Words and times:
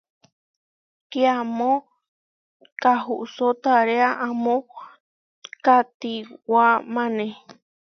Kiamó 1.11 1.71
kahusó 2.81 3.47
taréa 3.63 4.09
amó 4.25 4.55
kahtiwámane. 5.65 7.27